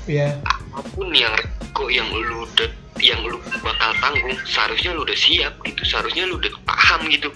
ya 0.09 0.41
apa 0.41 0.81
pun 0.97 1.13
yang 1.13 1.29
resiko 1.37 1.85
yang 1.93 2.09
lu 2.09 2.41
udah 2.49 2.69
yang 2.97 3.21
lu 3.21 3.37
bakal 3.61 3.93
tanggung 4.01 4.33
seharusnya 4.49 4.97
lu 4.97 5.05
udah 5.05 5.13
siap 5.13 5.53
gitu 5.61 5.81
seharusnya 5.85 6.25
lu 6.25 6.41
udah 6.41 6.49
paham 6.65 7.05
gitu 7.13 7.29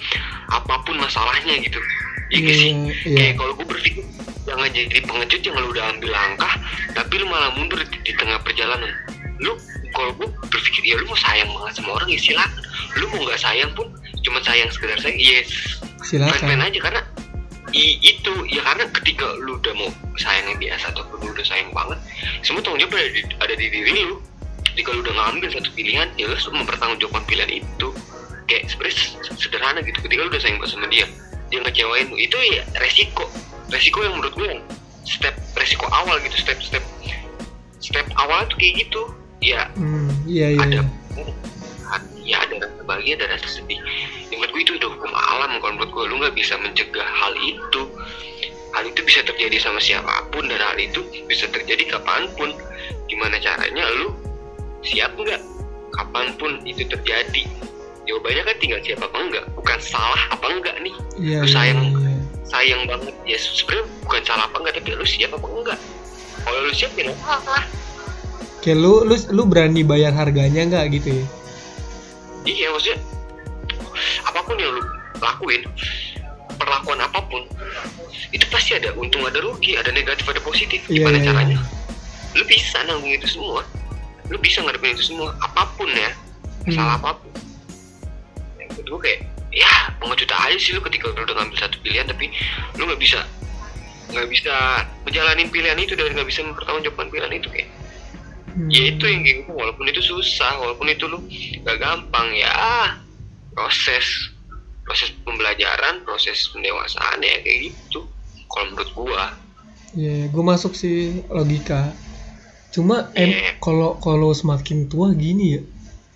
apa 0.50 0.82
pun 0.82 0.98
masalahnya 0.98 1.62
gitu 1.62 1.78
iya 2.34 2.54
sih? 2.54 2.72
Iya. 3.06 3.16
Kayak 3.16 3.34
kalau 3.38 3.52
gue 3.54 3.68
berpikir 3.68 4.04
jangan 4.44 4.68
jadi 4.70 5.00
pengecut 5.02 5.42
yang 5.42 5.56
lu 5.56 5.68
udah 5.72 5.86
ambil 5.96 6.10
langkah 6.12 6.54
tapi 6.92 7.14
lu 7.16 7.26
malah 7.26 7.50
mundur 7.54 7.80
di, 7.86 7.98
di 8.02 8.14
tengah 8.18 8.38
perjalanan. 8.42 8.92
Lu 9.40 9.54
kalau 9.94 10.10
gue 10.18 10.28
berpikir 10.50 10.82
ya 10.84 10.98
lu 10.98 11.06
mau 11.06 11.18
sayang 11.18 11.50
banget 11.54 11.74
sama 11.78 11.90
orang 11.96 12.10
ya 12.10 12.20
silakan. 12.20 12.62
Lu 12.98 13.06
mau 13.14 13.22
nggak 13.24 13.40
sayang 13.40 13.72
pun 13.74 13.88
cuma 14.24 14.40
sayang 14.42 14.70
sekedar 14.72 14.96
sayang 14.98 15.20
yes 15.20 15.48
fine 16.04 16.24
silakan. 16.24 16.64
aja 16.64 16.80
karena 16.80 17.02
i- 17.76 18.00
itu 18.00 18.34
ya 18.48 18.64
karena 18.64 18.88
ketika 18.92 19.28
lu 19.40 19.60
udah 19.60 19.74
mau 19.76 19.90
sayangnya 20.16 20.56
biasa 20.56 20.96
ataupun 20.96 21.18
lu 21.22 21.30
udah 21.32 21.44
sayang 21.44 21.70
banget 21.76 22.00
semua 22.40 22.64
tanggung 22.64 22.80
jawab 22.80 22.96
ada 22.96 23.10
di, 23.12 23.22
ada 23.40 23.54
di 23.56 23.66
diri 23.68 24.04
lu. 24.08 24.18
Ketika 24.74 24.90
lu 24.90 25.06
udah 25.06 25.14
ngambil 25.14 25.50
satu 25.54 25.70
pilihan 25.76 26.08
ya 26.18 26.26
lu 26.26 26.34
harus 26.34 26.48
mempertanggungjawabkan 26.50 27.24
pilihan 27.30 27.52
itu. 27.62 27.88
Kayak 28.44 28.64
sebenarnya 28.68 28.98
sederhana 29.38 29.80
gitu 29.84 30.00
ketika 30.04 30.20
lu 30.24 30.30
udah 30.34 30.42
sayang 30.42 30.58
banget 30.60 30.72
sama 30.76 30.88
dia 30.92 31.08
dia 31.50 31.60
ngecewain 31.64 32.08
lu 32.10 32.18
itu 32.20 32.38
ya 32.54 32.64
resiko. 32.80 33.26
Resiko 33.72 34.04
yang 34.06 34.20
menurut 34.20 34.34
gue 34.36 34.48
yang 34.48 34.62
step 35.04 35.36
resiko 35.58 35.86
awal 35.92 36.16
gitu 36.24 36.38
step 36.40 36.60
step 36.64 36.84
step 37.84 38.08
awal 38.20 38.46
tuh 38.48 38.58
kayak 38.60 38.88
gitu. 38.88 39.02
Ya 39.44 39.68
hmm 39.76 40.12
iya 40.24 40.56
iya 40.56 40.62
ada 40.64 40.80
iya. 41.20 41.28
ya 42.24 42.38
ada 42.48 42.54
rasa 42.64 42.82
bahagia 42.88 43.14
ada 43.20 43.26
rasa 43.36 43.48
sedih. 43.60 43.80
Yang 44.32 44.38
menurut 44.40 44.52
gue 44.56 44.64
itu 44.64 44.74
udah 44.80 44.90
hukum 44.96 45.12
alam 45.12 45.52
kalau 45.60 45.74
menurut 45.76 45.92
gue 45.92 46.04
lu 46.08 46.16
nggak 46.24 46.36
bisa 46.38 46.54
mencegah 46.60 47.08
hal 47.08 47.34
itu. 47.44 47.82
Hal 48.74 48.90
itu 48.90 49.06
bisa 49.06 49.22
terjadi 49.22 49.62
sama 49.62 49.78
siapa 49.78 50.26
pun 50.34 50.50
dan 50.50 50.58
hal 50.58 50.78
itu 50.82 51.06
bisa 51.30 51.46
terjadi 51.52 52.00
kapan 52.00 52.26
pun. 52.34 52.50
Gimana 53.06 53.38
caranya 53.38 53.86
lu 54.02 54.16
siap 54.82 55.14
nggak? 55.14 55.42
Kapan 55.94 56.34
pun 56.42 56.58
itu 56.66 56.82
terjadi 56.90 57.46
jawabannya 58.04 58.44
kan 58.44 58.56
tinggal 58.60 58.80
siap 58.84 59.00
apa 59.04 59.18
enggak. 59.18 59.46
Bukan 59.56 59.80
salah 59.80 60.24
apa 60.32 60.46
enggak 60.48 60.76
nih. 60.84 60.96
Iya 61.20 61.40
lu 61.44 61.50
sayang. 61.50 61.80
iya. 61.82 62.16
sayang 62.48 62.82
banget. 62.86 63.16
Ya 63.24 63.38
sebenarnya 63.40 63.86
bukan 64.04 64.22
salah 64.24 64.44
apa 64.48 64.56
enggak 64.60 64.74
tapi 64.82 64.90
lu 64.96 65.06
siap 65.08 65.32
apa 65.36 65.48
enggak. 65.48 65.80
Kalau 66.44 66.60
lu 66.68 66.74
siap 66.76 66.92
ya 67.00 67.12
salah 67.24 67.64
kayak 68.64 68.80
lu 68.80 69.04
lu 69.04 69.16
lu 69.36 69.44
berani 69.44 69.84
bayar 69.84 70.16
harganya 70.16 70.64
nggak 70.64 70.96
gitu 70.96 71.20
ya? 71.20 71.26
Iya 72.48 72.68
maksudnya 72.72 73.00
apa 74.24 74.40
pun 74.48 74.56
yang 74.56 74.72
lu 74.72 74.82
lakuin 75.20 75.62
perlakuan 76.56 77.00
apa 77.04 77.20
pun 77.28 77.44
itu 78.32 78.46
pasti 78.50 78.80
ada 78.80 78.96
untung 78.96 79.28
ada 79.28 79.44
rugi 79.44 79.76
ada 79.76 79.92
negatif 79.92 80.24
ada 80.32 80.40
positif. 80.40 80.80
Iya, 80.88 81.04
gimana 81.04 81.20
iya, 81.20 81.26
caranya? 81.28 81.58
iya. 81.60 82.40
lu 82.40 82.44
bisa 82.48 82.78
nanggung 82.88 83.14
itu 83.14 83.28
semua. 83.28 83.62
Lu 84.32 84.40
bisa 84.40 84.64
ngadepin 84.64 84.96
itu 84.96 85.12
semua 85.12 85.36
apa 85.44 85.68
pun 85.76 85.92
ya. 85.92 86.12
Hmm. 86.64 86.80
apa 86.80 87.20
pun 87.20 87.33
kedua 88.94 89.02
kayak 89.02 89.20
ya 89.50 89.74
pengecut 89.98 90.30
aja 90.30 90.58
sih 90.62 90.78
lu 90.78 90.82
ketika 90.86 91.10
lu 91.10 91.26
udah 91.26 91.34
ngambil 91.34 91.58
satu 91.58 91.82
pilihan 91.82 92.06
tapi 92.06 92.30
lu 92.78 92.86
nggak 92.86 93.02
bisa 93.02 93.26
nggak 94.14 94.30
bisa 94.30 94.54
menjalanin 95.02 95.50
pilihan 95.50 95.78
itu 95.82 95.98
dan 95.98 96.14
nggak 96.14 96.30
bisa 96.30 96.46
mempertanggungjawabkan 96.46 97.10
pilihan 97.10 97.34
itu 97.34 97.50
kayak 97.50 97.70
Hmm. 98.54 98.70
ya 98.70 98.94
itu 98.94 99.02
yang 99.10 99.26
kayak 99.26 99.38
gitu 99.42 99.52
walaupun 99.58 99.90
itu 99.90 99.98
susah 99.98 100.62
walaupun 100.62 100.86
itu 100.86 101.10
lu 101.10 101.26
gak 101.66 101.74
gampang 101.82 102.38
ya 102.38 102.54
proses 103.50 104.30
proses 104.86 105.10
pembelajaran 105.26 106.06
proses 106.06 106.54
pendewasaan 106.54 107.18
ya 107.18 107.42
kayak 107.42 107.74
gitu 107.74 108.06
kalau 108.46 108.70
menurut 108.70 108.92
gua 108.94 109.26
Ya, 109.98 110.30
gue 110.30 110.44
masuk 110.46 110.74
sih 110.74 111.26
logika. 111.30 111.94
Cuma 112.70 113.10
em 113.18 113.30
Iya. 113.30 113.58
kalau 113.58 113.98
kalau 113.98 114.30
semakin 114.34 114.86
tua 114.86 115.14
gini 115.14 115.58
ya, 115.58 115.62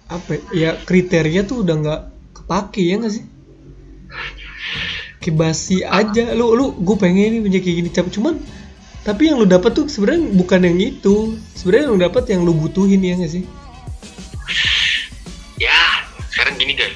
apa? 0.06 0.38
ya, 0.38 0.42
Ya 0.54 0.72
kriteria 0.78 1.42
tuh 1.42 1.66
udah 1.66 1.76
nggak 1.82 2.02
kepake 2.48 2.88
ya 2.88 2.96
nggak 2.96 3.12
sih? 3.12 3.26
Kayak 5.20 5.36
basi 5.36 5.84
aja. 5.84 6.32
Lu 6.32 6.56
lu 6.56 6.72
gue 6.80 6.96
pengen 6.96 7.36
ini 7.36 7.38
punya 7.44 7.60
kayak 7.60 7.76
gini 7.84 7.90
cap. 7.92 8.08
Cuman 8.08 8.40
tapi 9.04 9.28
yang 9.28 9.36
lu 9.40 9.44
dapat 9.44 9.76
tuh 9.76 9.92
sebenarnya 9.92 10.32
bukan 10.32 10.64
yang 10.64 10.80
itu. 10.80 11.36
Sebenarnya 11.54 11.92
yang 11.92 11.94
lu 12.00 12.02
dapat 12.08 12.24
yang 12.32 12.42
lu 12.48 12.56
butuhin 12.56 13.04
ya 13.04 13.20
nggak 13.20 13.34
sih? 13.36 13.44
ya 15.58 15.74
sekarang 16.30 16.54
gini 16.56 16.78
guys 16.78 16.94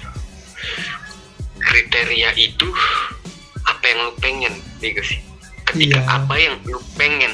kriteria 1.57 2.29
itu 2.37 2.67
apa 3.65 3.83
yang 3.89 3.99
lu 4.05 4.13
pengen 4.21 4.53
ya 4.79 4.93
gak 4.93 5.05
sih 5.05 5.19
ketika 5.65 5.97
Iya. 5.97 6.21
apa 6.21 6.35
yang 6.37 6.55
lu 6.69 6.77
pengen 6.93 7.33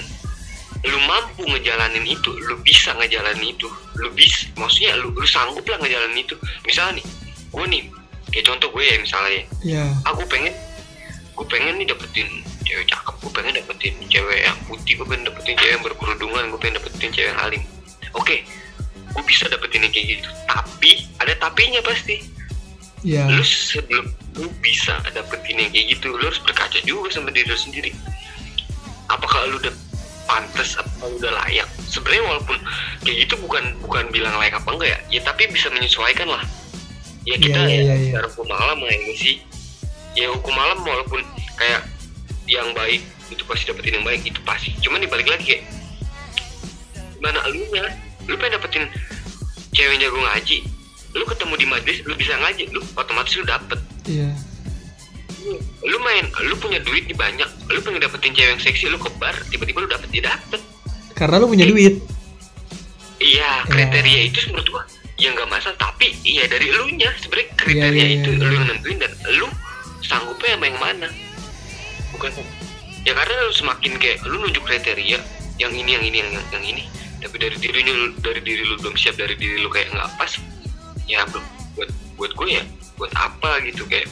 lu 0.87 0.97
mampu 1.03 1.43
ngejalanin 1.43 2.05
itu 2.07 2.31
lu 2.47 2.55
bisa 2.63 2.95
ngejalanin 2.95 3.51
itu 3.51 3.67
lu 3.99 4.07
bisa 4.15 4.47
maksudnya 4.55 4.95
lu 5.03 5.11
lu 5.11 5.27
sanggup 5.27 5.67
lah 5.67 5.75
ngejalanin 5.83 6.23
itu 6.23 6.39
misalnya 6.63 7.03
nih 7.03 7.05
gue 7.51 7.65
nih 7.75 7.83
kayak 8.37 8.45
contoh 8.45 8.69
gue 8.69 8.83
ya 8.85 8.95
misalnya. 9.01 9.29
Ya 9.33 9.41
Ya. 9.65 9.85
aku 10.05 10.21
pengen 10.29 10.53
gue 11.33 11.45
pengen 11.49 11.81
nih 11.81 11.89
dapetin 11.89 12.29
cewek 12.61 12.85
cakep 12.85 13.15
gue 13.17 13.31
pengen 13.33 13.53
dapetin 13.57 13.93
cewek 14.05 14.39
yang 14.45 14.57
putih 14.65 14.93
gue 14.97 15.05
pengen 15.05 15.25
dapetin 15.29 15.53
cewek 15.57 15.73
yang 15.73 15.83
berkerudungan 15.85 16.43
gue 16.49 16.59
pengen 16.61 16.75
dapetin 16.81 17.09
cewek 17.13 17.29
yang 17.29 17.41
alim 17.41 17.63
oke 18.17 18.35
gue 19.07 19.23
bisa 19.25 19.49
dapetin 19.49 19.81
yang 19.81 19.93
kayak 19.93 20.07
gitu. 20.19 20.29
Tapi 20.45 20.91
ada 21.17 21.33
tapinya 21.41 21.81
pasti. 21.81 22.37
Ya. 23.05 23.29
lu 23.29 23.45
sebelum 23.45 24.09
lu 24.41 24.49
bisa 24.59 24.97
dapetin 25.13 25.61
yang 25.61 25.69
kayak 25.69 25.95
gitu 25.95 26.17
lu 26.17 26.21
harus 26.21 26.41
berkaca 26.41 26.81
juga 26.81 27.13
sama 27.13 27.29
diri 27.29 27.45
lu 27.49 27.57
sendiri. 27.57 27.91
Apakah 29.07 29.47
lu 29.47 29.61
udah 29.61 29.71
pantas 30.27 30.75
apa 30.75 31.05
udah 31.07 31.31
layak? 31.31 31.69
Sebenarnya 31.87 32.25
walaupun 32.25 32.57
kayak 33.05 33.17
gitu 33.25 33.37
bukan 33.39 33.63
bukan 33.79 34.09
bilang 34.11 34.35
layak 34.41 34.59
apa 34.59 34.69
enggak 34.75 34.89
ya? 34.91 34.99
Ya 35.17 35.21
tapi 35.23 35.47
bisa 35.47 35.69
menyesuaikan 35.71 36.27
lah 36.27 36.43
ya 37.27 37.35
kita 37.35 37.59
Iya, 37.59 37.67
iya, 37.67 37.83
ya, 37.83 37.95
iya. 37.99 38.05
secara 38.07 38.27
hukum 38.31 38.49
alam 38.55 38.77
ya 38.87 39.13
sih. 39.19 39.35
Ya 40.15 40.31
hukum 40.31 40.55
alam 40.55 40.79
walaupun 40.81 41.19
kayak 41.59 41.83
yang 42.47 42.71
baik 42.71 43.03
itu 43.27 43.43
pasti 43.43 43.67
dapetin 43.67 43.99
yang 43.99 44.07
baik 44.07 44.23
itu 44.23 44.39
pasti. 44.47 44.71
Cuman 44.79 45.03
dibalik 45.03 45.27
lagi 45.27 45.43
kayak 45.43 45.63
gimana 47.19 47.43
lu 47.51 47.59
nya 47.75 47.83
lu 48.31 48.35
pengen 48.39 48.55
dapetin 48.55 48.87
cewek 49.75 49.99
jago 49.99 50.21
ngaji 50.23 50.57
lu 51.17 51.23
ketemu 51.25 51.53
di 51.57 51.65
majelis 51.65 51.99
lu 52.07 52.13
bisa 52.15 52.33
ngaji 52.39 52.63
lu 52.71 52.79
otomatis 52.95 53.35
lu 53.35 53.43
dapet. 53.43 53.79
Iya. 54.07 54.31
lu 55.87 55.95
main 56.03 56.27
lu 56.43 56.59
punya 56.59 56.75
duit 56.83 57.07
di 57.07 57.15
banyak 57.15 57.47
lu 57.71 57.79
pengen 57.83 58.03
dapetin 58.03 58.35
cewek 58.35 58.51
yang 58.55 58.61
seksi 58.63 58.87
lu 58.87 58.99
kebar 58.99 59.35
tiba-tiba 59.51 59.83
lu 59.83 59.89
dapet 59.91 60.07
dia 60.15 60.31
dapet. 60.31 60.63
Karena 61.11 61.43
lu 61.43 61.51
punya 61.51 61.67
duit. 61.67 61.99
iya. 63.17 63.65
kriteria 63.65 64.29
itu 64.29 64.39
menurut 64.53 64.67
gua 64.71 64.83
ya 65.17 65.33
nggak 65.33 65.49
masalah 65.49 65.73
tapi 65.81 66.13
iya 66.21 66.45
dari 66.45 66.69
lu 66.69 66.93
nya 66.93 67.09
sebenarnya 67.17 67.49
kriteria 67.57 67.89
Iya, 67.89 68.05
iya, 68.05 68.07
itu 68.21 68.29
iya, 68.29 68.37
lu 68.37 68.45
iya. 68.45 68.53
yang 68.53 68.65
nentuin 68.69 68.97
dan 69.01 69.11
lu 69.33 69.47
sanggupnya 70.05 70.53
sama 70.55 70.65
yang 70.69 70.79
mana. 70.79 71.07
Bukan. 72.13 72.29
Ya 73.01 73.11
karena 73.17 73.33
lu 73.49 73.53
semakin 73.53 73.91
kayak 73.97 74.17
lu 74.29 74.35
nunjuk 74.45 74.61
kriteria 74.61 75.17
yang 75.57 75.73
ini 75.73 75.97
yang 75.97 76.03
ini 76.05 76.17
yang, 76.21 76.31
yang 76.53 76.63
ini. 76.63 76.83
Tapi 77.17 77.33
dari 77.41 77.57
dirinya 77.57 77.93
lu- 77.97 78.13
dari 78.21 78.41
diri 78.45 78.61
lu 78.61 78.77
belum 78.77 78.93
siap 78.93 79.17
dari 79.17 79.33
diri 79.33 79.57
lu 79.57 79.73
kayak 79.73 79.89
nggak 79.89 80.09
pas 80.21 80.29
ya 81.09 81.25
bro 81.33 81.41
buat 81.73 81.89
buat 82.13 82.31
gue 82.37 82.47
ya 82.61 82.63
buat 83.01 83.09
apa 83.17 83.57
gitu 83.65 83.89
kayak. 83.89 84.05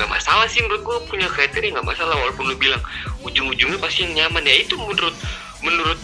Nggak 0.00 0.08
masalah 0.08 0.48
sih 0.48 0.64
menurut 0.64 0.80
gue 0.80 0.96
punya 1.12 1.28
kriteria 1.28 1.76
nggak 1.76 1.88
masalah 1.92 2.16
walaupun 2.16 2.48
lu 2.48 2.56
bilang 2.56 2.80
ujung-ujungnya 3.20 3.76
pasti 3.76 4.08
yang 4.08 4.24
nyaman. 4.24 4.48
Ya 4.48 4.64
itu 4.64 4.80
menurut 4.80 5.12
menurut 5.60 6.00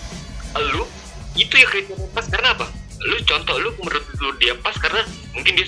lu 0.68 0.85
itu 1.33 1.55
ya 1.57 1.64
kriteria 1.64 2.12
pas. 2.12 2.29
Karena 2.29 2.53
apa 2.53 2.68
lu 3.04 3.16
contoh 3.22 3.56
lu 3.56 3.70
menurut 3.76 4.04
lu 4.16 4.30
dia 4.36 4.54
pas 4.56 4.74
karena 4.74 5.02
mungkin 5.32 5.52
dia 5.54 5.66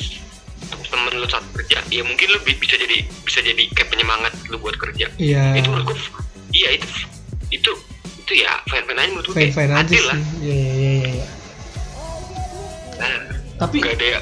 temen 0.84 1.12
lu 1.12 1.26
saat 1.26 1.42
kerja 1.52 1.82
ya 1.88 2.02
mungkin 2.02 2.26
lu 2.28 2.38
bi- 2.40 2.54
bisa 2.54 2.74
jadi 2.74 2.96
bisa 3.20 3.40
jadi 3.40 3.62
kayak 3.70 3.88
penyemangat 3.88 4.30
lu 4.46 4.56
buat 4.56 4.74
kerja 4.74 5.10
Iya. 5.16 5.56
itu 5.56 5.68
menurut 5.68 5.86
gue 5.88 5.98
iya 6.52 6.68
itu 6.72 6.86
itu 7.50 7.70
itu 8.20 8.32
ya 8.36 8.62
fine 8.64 8.84
fine 8.84 8.96
aja 8.96 9.10
menurut 9.10 9.26
gue 9.26 9.34
Fine 9.36 9.52
fine 9.52 9.72
aja 9.72 9.90
sih. 9.90 10.02
lah 10.04 10.18
Iya 10.40 10.54
iya 10.54 10.70
iya. 10.72 11.10
iya. 11.12 11.26
nah, 12.96 13.18
Tapi 13.56 13.74
gak 13.78 13.94
ada 13.94 14.06
ya 14.08 14.20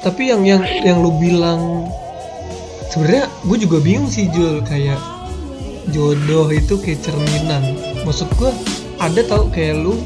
tapi 0.00 0.22
yang 0.26 0.42
yang 0.42 0.62
yang 0.80 0.96
lu 0.98 1.12
bilang 1.14 1.84
sebenarnya 2.88 3.28
gue 3.42 3.56
juga 3.58 3.78
bingung 3.78 4.08
sih 4.08 4.26
Jul 4.28 4.62
kayak 4.62 4.96
jodoh 5.88 6.48
itu 6.48 6.74
kayak 6.76 7.00
cerminan 7.00 7.76
maksud 8.00 8.24
gue 8.32 8.48
ada 8.96 9.20
tau 9.22 9.44
kayak 9.46 9.76
lu 9.76 10.00